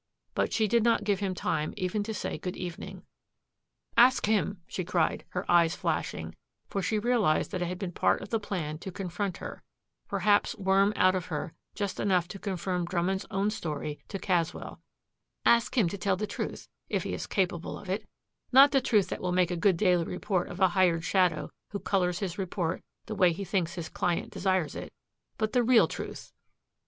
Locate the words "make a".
19.31-19.55